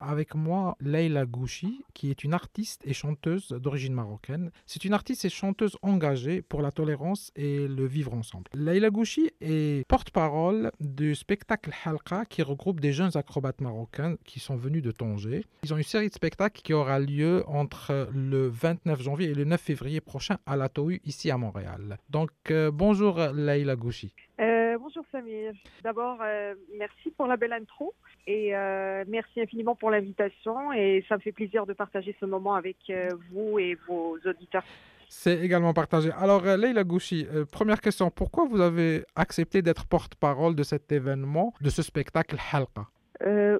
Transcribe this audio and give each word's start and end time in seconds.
avec 0.00 0.34
moi 0.34 0.76
Leila 0.80 1.26
Gouchi, 1.26 1.84
qui 1.94 2.10
est 2.10 2.24
une 2.24 2.34
artiste 2.34 2.82
et 2.84 2.92
chanteuse 2.92 3.48
d'origine 3.48 3.94
marocaine. 3.94 4.50
C'est 4.66 4.84
une 4.84 4.94
artiste 4.94 5.24
et 5.24 5.28
chanteuse 5.28 5.76
engagée 5.82 6.42
pour 6.42 6.62
la 6.62 6.70
tolérance 6.70 7.30
et 7.36 7.66
le 7.68 7.86
vivre 7.86 8.14
ensemble. 8.14 8.50
Leila 8.54 8.90
Gouchi 8.90 9.30
est 9.40 9.86
porte-parole 9.88 10.70
du 10.80 11.14
spectacle 11.14 11.70
Halqa 11.84 12.24
qui 12.24 12.42
regroupe 12.42 12.80
des 12.80 12.92
jeunes 12.92 13.16
acrobates 13.16 13.60
marocains 13.60 14.16
qui 14.24 14.40
sont 14.40 14.56
venus 14.56 14.82
de 14.82 14.90
Tanger. 14.90 15.44
Ils 15.64 15.74
ont 15.74 15.78
une 15.78 15.82
série 15.82 16.08
de 16.08 16.14
spectacles 16.14 16.62
qui 16.62 16.72
aura 16.72 16.98
lieu 16.98 17.44
entre 17.46 18.08
le 18.12 18.48
29 18.48 19.02
janvier 19.02 19.30
et 19.30 19.34
le 19.34 19.44
9 19.44 19.60
février 19.60 20.00
prochain 20.00 20.38
à 20.46 20.56
la 20.56 20.68
TOU 20.68 20.98
ici 21.04 21.30
à 21.30 21.36
Montréal. 21.36 21.98
Donc 22.10 22.30
euh, 22.50 22.70
bonjour 22.70 23.18
Leila 23.34 23.76
Gouchi. 23.76 24.12
Euh, 24.40 24.47
bonjour 24.88 25.04
Samir. 25.12 25.52
D'abord, 25.82 26.18
euh, 26.22 26.54
merci 26.78 27.10
pour 27.14 27.26
la 27.26 27.36
belle 27.36 27.52
intro 27.52 27.92
et 28.26 28.56
euh, 28.56 29.04
merci 29.06 29.38
infiniment 29.42 29.74
pour 29.74 29.90
l'invitation 29.90 30.72
et 30.72 31.04
ça 31.08 31.16
me 31.16 31.20
fait 31.20 31.32
plaisir 31.32 31.66
de 31.66 31.74
partager 31.74 32.16
ce 32.18 32.24
moment 32.24 32.54
avec 32.54 32.78
euh, 32.88 33.10
vous 33.30 33.58
et 33.58 33.76
vos 33.86 34.16
auditeurs. 34.24 34.64
C'est 35.10 35.40
également 35.40 35.74
partagé. 35.74 36.10
Alors, 36.18 36.42
Leila 36.42 36.84
Gouchi, 36.84 37.26
première 37.52 37.82
question. 37.82 38.10
Pourquoi 38.10 38.46
vous 38.46 38.60
avez 38.62 39.04
accepté 39.14 39.60
d'être 39.60 39.86
porte-parole 39.86 40.54
de 40.54 40.62
cet 40.62 40.90
événement, 40.90 41.52
de 41.60 41.68
ce 41.70 41.82
spectacle 41.82 42.36
Halqa? 42.52 42.86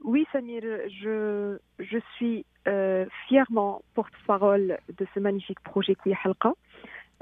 Oui, 0.05 0.27
Samir, 0.33 0.63
je, 0.63 1.59
je 1.79 1.99
suis 2.17 2.45
fièrement 3.29 3.83
porte-parole 3.95 4.79
de 4.99 5.07
ce 5.15 5.21
magnifique 5.21 5.61
projet 5.61 5.95
qui 6.03 6.11
est 6.11 6.17
Halqa, 6.23 6.53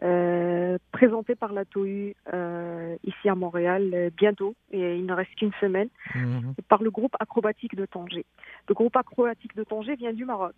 euh, 0.02 0.78
présenté 0.92 1.34
par 1.34 1.52
la 1.52 1.64
TOU 1.64 2.12
euh, 2.34 2.96
ici 3.04 3.28
à 3.28 3.34
Montréal 3.34 3.90
euh, 3.94 4.10
bientôt, 4.16 4.54
et 4.70 4.96
il 4.96 5.06
ne 5.06 5.14
reste 5.14 5.34
qu'une 5.36 5.52
semaine, 5.60 5.88
Mhm. 6.14 6.54
par 6.68 6.82
le 6.82 6.90
groupe 6.90 7.16
acrobatique 7.18 7.74
de 7.74 7.86
Tanger. 7.86 8.24
Le 8.68 8.74
groupe 8.74 8.96
acrobatique 8.96 9.56
de 9.56 9.64
Tanger 9.64 9.96
vient 9.96 10.12
du 10.12 10.24
Maroc. 10.24 10.54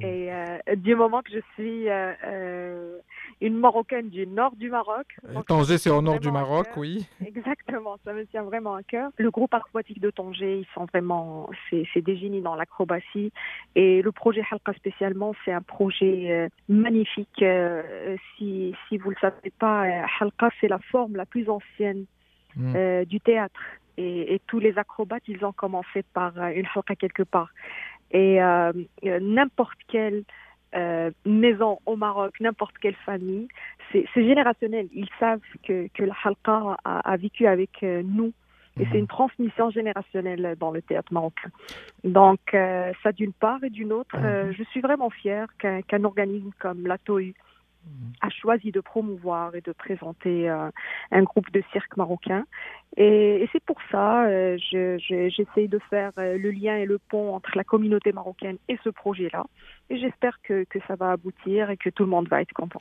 Et 0.00 0.32
euh, 0.32 0.58
du 0.76 0.94
moment 0.94 1.22
que 1.22 1.30
je 1.32 1.40
suis 1.54 1.88
euh, 1.88 2.12
euh, 2.24 2.98
une 3.40 3.56
Marocaine 3.56 4.08
du 4.08 4.26
nord 4.26 4.54
du 4.56 4.70
Maroc, 4.70 5.06
donc 5.34 5.46
Tanger, 5.46 5.78
c'est 5.78 5.90
au 5.90 6.02
nord 6.02 6.20
du 6.20 6.30
Maroc, 6.30 6.68
oui. 6.76 7.06
Exactement, 7.26 7.96
ça 8.04 8.12
me 8.12 8.24
tient 8.26 8.42
vraiment 8.42 8.74
à 8.74 8.82
cœur. 8.82 9.10
Le 9.16 9.30
groupe 9.30 9.52
acrobatique 9.54 10.00
de 10.00 10.10
Tanger, 10.10 10.60
ils 10.60 10.66
sont 10.74 10.86
vraiment, 10.86 11.50
c'est 11.70 12.00
des 12.00 12.16
génies 12.16 12.42
dans 12.42 12.54
l'acrobatie. 12.54 13.32
Et 13.74 14.02
le 14.02 14.12
projet 14.12 14.42
Halqa 14.50 14.72
spécialement, 14.74 15.34
c'est 15.44 15.52
un 15.52 15.62
projet 15.62 16.30
euh, 16.30 16.48
magnifique. 16.68 17.42
Euh, 17.42 18.16
si, 18.36 18.74
si 18.88 18.98
vous 18.98 19.10
le 19.10 19.16
savez 19.20 19.52
pas, 19.58 19.82
Halqa, 20.20 20.50
c'est 20.60 20.68
la 20.68 20.78
forme 20.78 21.16
la 21.16 21.26
plus 21.26 21.48
ancienne 21.48 22.06
Mm. 22.56 22.76
euh, 22.76 23.04
du 23.04 23.20
théâtre. 23.20 23.60
Et, 23.98 24.34
et 24.34 24.40
tous 24.46 24.58
les 24.58 24.78
acrobates, 24.78 25.22
ils 25.28 25.44
ont 25.44 25.52
commencé 25.52 26.02
par 26.14 26.32
une 26.48 26.66
halqa 26.74 26.96
quelque 26.96 27.22
part. 27.22 27.50
Et 28.12 28.42
euh, 28.42 28.72
euh, 29.04 29.18
n'importe 29.20 29.78
quelle 29.88 30.24
euh, 30.74 31.10
maison 31.26 31.78
au 31.86 31.96
Maroc, 31.96 32.34
n'importe 32.40 32.76
quelle 32.78 32.94
famille, 32.94 33.48
c'est 33.92 34.06
générationnel. 34.14 34.88
Ils 34.94 35.08
savent 35.20 35.40
que, 35.64 35.88
que 35.92 36.02
la 36.04 36.14
halqa 36.24 36.76
a, 36.84 37.00
a 37.00 37.16
vécu 37.16 37.46
avec 37.46 37.82
nous. 37.82 38.32
Et 38.80 38.86
c'est 38.86 38.94
Mhm. 38.94 39.00
une 39.00 39.06
transmission 39.06 39.70
générationnelle 39.70 40.56
dans 40.58 40.70
le 40.70 40.80
théâtre 40.80 41.12
marocain. 41.12 41.50
Donc, 42.04 42.40
euh, 42.54 42.90
ça 43.02 43.12
d'une 43.12 43.34
part 43.34 43.62
et 43.62 43.68
d'une 43.68 43.92
autre, 43.92 44.16
Mhm. 44.18 44.52
je 44.52 44.62
suis 44.64 44.80
vraiment 44.80 45.10
fière 45.10 45.46
qu'un 45.58 46.04
organisme 46.04 46.50
comme 46.58 46.86
la 46.86 46.96
TOU 46.96 47.18
Mhm. 47.84 48.12
a 48.22 48.30
choisi 48.30 48.70
de 48.72 48.80
promouvoir 48.80 49.54
et 49.54 49.60
de 49.60 49.72
présenter 49.72 50.48
euh, 50.48 50.70
un 51.10 51.22
groupe 51.22 51.50
de 51.52 51.62
cirque 51.72 51.96
marocain. 51.98 52.44
Et, 52.96 53.42
et 53.42 53.48
c'est 53.52 53.62
pour 53.64 53.78
ça 53.90 54.26
euh, 54.26 54.58
je- 54.70 54.98
je- 54.98 55.28
j'essaye 55.30 55.68
de 55.68 55.78
faire 55.90 56.12
euh, 56.18 56.36
le 56.36 56.50
lien 56.50 56.76
et 56.76 56.84
le 56.84 56.98
pont 56.98 57.34
entre 57.34 57.50
la 57.56 57.64
communauté 57.64 58.12
marocaine 58.12 58.58
et 58.68 58.78
ce 58.84 58.90
projet-là. 58.90 59.44
Et 59.90 59.98
j'espère 59.98 60.40
que, 60.42 60.64
que 60.64 60.78
ça 60.88 60.94
va 60.94 61.12
aboutir 61.12 61.70
et 61.70 61.76
que 61.76 61.90
tout 61.90 62.04
le 62.04 62.10
monde 62.10 62.28
va 62.28 62.40
être 62.42 62.52
content. 62.52 62.80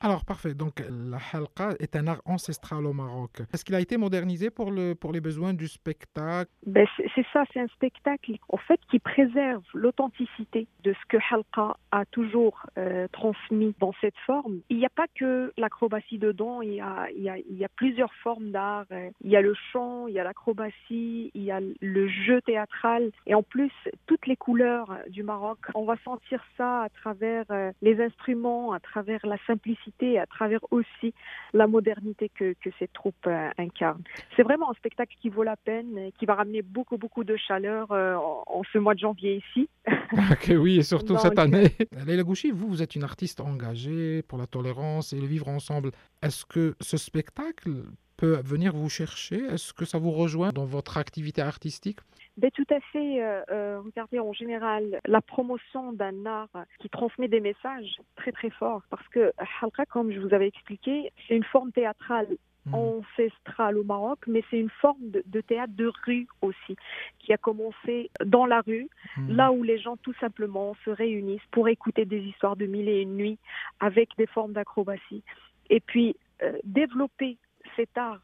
Alors, 0.00 0.24
parfait. 0.24 0.54
Donc, 0.54 0.82
la 0.88 1.18
halqa 1.32 1.70
est 1.80 1.96
un 1.96 2.06
art 2.08 2.20
ancestral 2.24 2.86
au 2.86 2.92
Maroc. 2.92 3.30
Est-ce 3.52 3.64
qu'il 3.64 3.74
a 3.74 3.80
été 3.80 3.96
modernisé 3.96 4.50
pour, 4.50 4.70
le, 4.70 4.94
pour 4.94 5.12
les 5.12 5.20
besoins 5.20 5.54
du 5.54 5.68
spectacle? 5.68 6.50
Ben, 6.66 6.86
c'est 7.14 7.26
ça, 7.32 7.44
c'est 7.52 7.60
un 7.60 7.68
spectacle 7.68 8.32
en 8.48 8.56
fait 8.56 8.80
qui 8.90 8.98
préserve 8.98 9.62
l'authenticité 9.74 10.66
de 10.84 10.92
ce 10.92 11.06
que 11.08 11.18
Halqa 11.30 11.76
a 11.92 12.04
toujours 12.06 12.66
euh, 12.78 13.06
transmis 13.12 13.74
dans 13.78 13.92
cette 14.00 14.16
forme. 14.26 14.60
Il 14.70 14.78
n'y 14.78 14.86
a 14.86 14.90
pas 14.90 15.06
que 15.14 15.52
l'acrobatie 15.56 16.18
dedans, 16.18 16.62
il 16.62 16.74
y 16.74 16.80
a, 16.80 17.08
il 17.16 17.22
y 17.22 17.28
a, 17.28 17.38
il 17.38 17.56
y 17.56 17.64
a 17.64 17.68
plusieurs 17.76 18.12
formes 18.22 18.50
d'art. 18.50 18.86
Euh, 18.92 19.10
Il 19.22 19.30
y 19.30 19.36
a 19.36 19.40
le 19.40 19.51
chant, 19.72 20.06
il 20.06 20.14
y 20.14 20.18
a 20.18 20.24
l'acrobatie, 20.24 21.30
il 21.34 21.42
y 21.42 21.50
a 21.50 21.60
le 21.80 22.08
jeu 22.08 22.40
théâtral 22.42 23.10
et 23.26 23.34
en 23.34 23.42
plus 23.42 23.72
toutes 24.06 24.26
les 24.26 24.36
couleurs 24.36 24.96
du 25.08 25.22
Maroc. 25.22 25.58
On 25.74 25.84
va 25.84 25.96
sentir 26.04 26.42
ça 26.56 26.82
à 26.82 26.88
travers 26.88 27.44
euh, 27.50 27.72
les 27.82 28.00
instruments, 28.00 28.72
à 28.72 28.80
travers 28.80 29.24
la 29.24 29.36
simplicité, 29.46 30.18
à 30.18 30.26
travers 30.26 30.60
aussi 30.70 31.14
la 31.52 31.66
modernité 31.66 32.30
que, 32.34 32.54
que 32.60 32.70
cette 32.78 32.92
troupe 32.92 33.26
euh, 33.26 33.50
incarne. 33.58 34.02
C'est 34.36 34.42
vraiment 34.42 34.70
un 34.70 34.74
spectacle 34.74 35.16
qui 35.20 35.28
vaut 35.28 35.42
la 35.42 35.56
peine, 35.56 36.10
qui 36.18 36.26
va 36.26 36.34
ramener 36.34 36.62
beaucoup, 36.62 36.98
beaucoup 36.98 37.24
de 37.24 37.36
chaleur 37.36 37.92
euh, 37.92 38.14
en, 38.16 38.44
en 38.46 38.62
ce 38.72 38.78
mois 38.78 38.94
de 38.94 39.00
janvier 39.00 39.42
ici. 39.46 39.68
Ok, 40.30 40.52
oui, 40.58 40.78
et 40.78 40.82
surtout 40.82 41.16
cette 41.18 41.38
année. 41.38 41.74
Leila 42.06 42.22
Gouchi, 42.22 42.50
vous, 42.50 42.68
vous 42.68 42.82
êtes 42.82 42.94
une 42.94 43.02
artiste 43.02 43.40
engagée 43.40 44.22
pour 44.22 44.38
la 44.38 44.46
tolérance 44.46 45.12
et 45.12 45.18
le 45.18 45.26
vivre 45.26 45.48
ensemble. 45.48 45.90
Est-ce 46.22 46.44
que 46.44 46.74
ce 46.80 46.96
spectacle 46.96 47.84
peut 48.22 48.40
venir 48.54 48.72
vous 48.72 48.88
chercher? 48.88 49.38
Est-ce 49.52 49.72
que 49.72 49.84
ça 49.84 49.98
vous 49.98 50.12
rejoint 50.12 50.50
dans 50.52 50.64
votre 50.64 50.96
activité 50.96 51.42
artistique? 51.42 51.98
Ben, 52.36 52.50
tout 52.58 52.70
à 52.70 52.80
fait. 52.92 53.20
euh, 53.20 53.42
euh, 53.50 53.80
regardez, 53.84 54.20
en 54.20 54.32
général, 54.32 55.00
la 55.06 55.20
promotion 55.20 55.92
d'un 55.92 56.24
art 56.24 56.48
qui 56.80 56.88
transmet 56.88 57.26
des 57.26 57.40
messages 57.40 57.96
très, 58.14 58.30
très 58.30 58.50
forts. 58.50 58.82
Parce 58.90 59.06
que 59.08 59.32
Halqa, 59.60 59.84
comme 59.86 60.12
je 60.12 60.20
vous 60.20 60.32
avais 60.32 60.46
expliqué, 60.46 61.10
c'est 61.26 61.36
une 61.36 61.44
forme 61.54 61.72
théâtrale 61.72 62.28
Mhm. 62.66 62.74
ancestrale 62.74 63.76
au 63.76 63.82
Maroc, 63.82 64.20
mais 64.28 64.42
c'est 64.48 64.60
une 64.66 64.74
forme 64.84 65.06
de, 65.14 65.20
de 65.26 65.40
théâtre 65.40 65.72
de 65.74 65.90
rue 66.06 66.28
aussi, 66.42 66.76
qui 67.18 67.32
a 67.32 67.36
commencé 67.48 68.08
dans 68.24 68.46
la 68.46 68.60
rue, 68.60 68.86
Mhm. 69.18 69.36
là 69.36 69.50
où 69.50 69.64
les 69.64 69.78
gens 69.84 69.96
tout 69.96 70.14
simplement 70.20 70.76
se 70.84 70.90
réunissent 70.90 71.48
pour 71.50 71.66
écouter 71.68 72.04
des 72.04 72.20
histoires 72.30 72.54
de 72.62 72.66
mille 72.66 72.88
et 72.88 73.00
une 73.00 73.16
nuits 73.16 73.38
avec 73.80 74.10
des 74.16 74.28
formes 74.28 74.52
d'acrobatie. 74.52 75.24
Et 75.70 75.80
puis, 75.80 76.14
euh, 76.44 76.56
développer 76.62 77.36
cet 77.76 77.96
art 77.96 78.20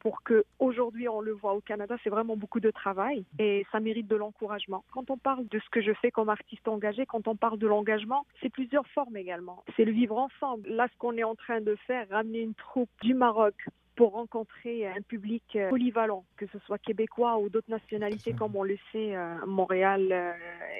pour 0.00 0.24
que 0.24 0.44
aujourd'hui 0.58 1.08
on 1.08 1.20
le 1.20 1.30
voit 1.32 1.54
au 1.54 1.60
Canada, 1.60 1.96
c'est 2.02 2.10
vraiment 2.10 2.36
beaucoup 2.36 2.58
de 2.58 2.72
travail 2.72 3.24
et 3.38 3.64
ça 3.70 3.78
mérite 3.78 4.08
de 4.08 4.16
l'encouragement. 4.16 4.84
Quand 4.92 5.10
on 5.10 5.16
parle 5.16 5.46
de 5.46 5.60
ce 5.60 5.70
que 5.70 5.80
je 5.80 5.92
fais 5.92 6.10
comme 6.10 6.28
artiste 6.28 6.66
engagé, 6.66 7.06
quand 7.06 7.28
on 7.28 7.36
parle 7.36 7.58
de 7.58 7.68
l'engagement, 7.68 8.26
c'est 8.40 8.48
plusieurs 8.50 8.86
formes 8.88 9.16
également. 9.16 9.62
C'est 9.76 9.84
le 9.84 9.92
vivre 9.92 10.18
ensemble. 10.18 10.68
Là, 10.68 10.88
ce 10.92 10.98
qu'on 10.98 11.16
est 11.16 11.22
en 11.22 11.36
train 11.36 11.60
de 11.60 11.76
faire, 11.86 12.08
ramener 12.10 12.40
une 12.40 12.54
troupe 12.54 12.90
du 13.02 13.14
Maroc 13.14 13.54
pour 13.94 14.12
rencontrer 14.12 14.88
un 14.88 15.02
public 15.02 15.44
euh, 15.54 15.68
polyvalent, 15.68 16.24
que 16.36 16.46
ce 16.46 16.58
soit 16.60 16.78
québécois 16.78 17.38
ou 17.38 17.48
d'autres 17.48 17.70
nationalités, 17.70 18.30
C'est 18.30 18.36
comme 18.36 18.56
on 18.56 18.64
le 18.64 18.78
sait, 18.90 19.14
euh, 19.14 19.36
Montréal 19.46 20.08
euh, 20.10 20.32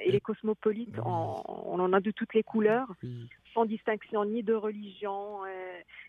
et 0.03 0.11
les 0.11 0.19
cosmopolites, 0.19 0.97
Oui. 0.97 1.03
on, 1.05 1.41
on 1.47 1.79
en 1.79 1.93
a 1.93 2.01
de 2.01 2.11
toutes 2.11 2.33
les 2.33 2.43
couleurs 2.43 2.91
sans 3.53 3.65
distinction 3.65 4.25
ni 4.25 4.41
de 4.43 4.55
religion 4.55 5.41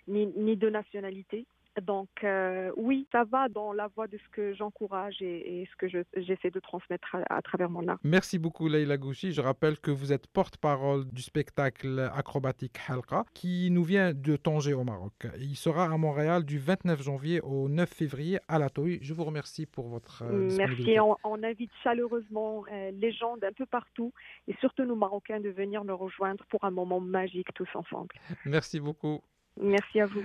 ni, 0.09 0.27
ni 0.37 0.57
de 0.57 0.71
nationalité. 0.71 1.47
Donc 1.83 2.09
euh, 2.23 2.71
oui, 2.77 3.07
ça 3.11 3.25
va 3.25 3.49
dans 3.49 3.73
la 3.73 3.89
voie 3.89 4.07
de 4.07 4.17
ce 4.19 4.29
que 4.31 4.55
j'encourage 4.55 5.21
et, 5.21 5.63
et 5.63 5.67
ce 5.71 5.77
que 5.77 5.89
je- 5.89 5.99
j'essaie 6.23 6.51
de 6.51 6.61
transmettre 6.61 7.15
à, 7.29 7.37
à 7.39 7.43
travers 7.43 7.69
mon 7.69 7.87
art. 7.89 7.99
Merci 8.05 8.39
beaucoup 8.39 8.69
Leila 8.69 8.97
Gouchi. 8.97 9.33
Je 9.33 9.41
rappelle 9.41 9.79
que 9.79 9.91
vous 9.91 10.13
êtes 10.13 10.27
porte-parole 10.29 11.05
du 11.09 11.23
spectacle 11.23 12.11
acrobatique 12.15 12.77
Halqa 12.89 13.25
qui 13.35 13.71
nous 13.71 13.83
vient 13.85 14.13
de 14.15 14.37
Tanger 14.37 14.75
au 14.75 14.85
Maroc. 14.85 15.27
Il 15.39 15.57
sera 15.57 15.87
à 15.87 15.97
Montréal 15.99 16.45
du 16.45 16.59
29 16.59 17.03
janvier 17.03 17.41
au 17.41 17.69
9 17.69 17.89
février 17.89 18.39
à 18.49 18.59
la 18.59 18.71
TOI. 18.71 18.99
Je 19.01 19.13
vous 19.13 19.25
remercie 19.25 19.67
pour 19.67 19.89
votre 19.89 20.23
euh. 20.23 20.49
Merci. 20.57 21.01
On, 21.01 21.17
on 21.25 21.43
invite 21.43 21.71
chaleureusement 21.83 22.65
euh, 22.73 22.91
les 22.93 23.13
gens 23.13 23.37
d'un 23.37 23.53
peu 23.53 23.67
partout 23.67 24.13
et 24.49 24.55
surtout 24.61 24.85
nous 24.85 24.97
Marocains 24.97 25.41
de 25.41 25.51
venir 25.51 25.85
nous 25.85 25.97
rejoindre 25.97 26.45
pour 26.51 26.63
un 26.65 26.71
moment 26.71 27.01
magique 27.01 27.49
tous 27.55 27.69
ensemble. 27.75 28.15
Merci 28.45 28.79
beaucoup. 28.81 29.21
Merci 29.61 30.01
à 30.01 30.07
vous. 30.07 30.25